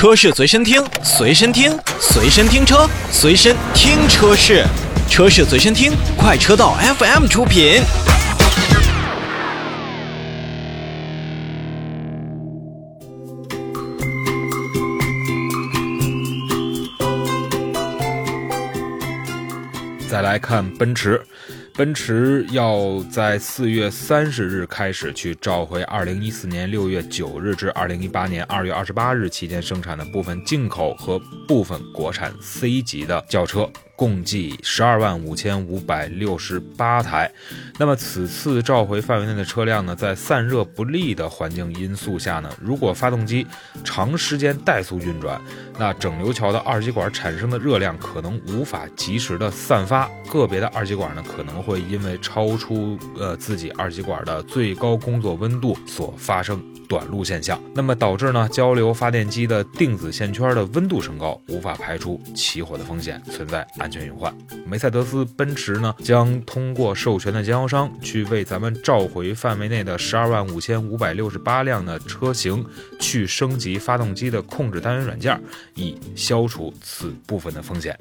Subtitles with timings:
[0.00, 4.64] 车市随身听，随身听，随身听车，随身听车市，
[5.10, 7.82] 车市随身听，快车道 FM 出品。
[20.08, 21.22] 再来看奔驰，
[21.80, 31.18] 奔驰要在四月三十日开始去召回二零一四年六月九日至二零一八年二月二十八日期间生产的部分进口和
[31.48, 33.66] 部分国产 C 级的轿车。
[33.96, 37.30] 共计十二万五千五百六十八台。
[37.78, 43.46] 那么此次召回范围内的车辆呢，在散热不利的环境因素下呢，如果发动机
[43.84, 45.38] 长时间怠速运转，
[45.78, 63.64] 那整流桥的二极管产生的热量可能无法及时的散发，个别的二极管呢可能会会因为超出呃自己二极管的最高工作温度所发生短路现象，那么导致呢交流发电机的定子线圈的温度升高，无法排除起火的风险，存在。
[63.78, 72.66] 安全隐患，梅赛德斯奔驰呢将通过授权的经销商去为咱们召回范围内的十二万五千五百六十八辆的车型
[72.98, 75.40] 去升级发动机的控制单元软件，
[75.76, 77.96] 以消除此部分的风险。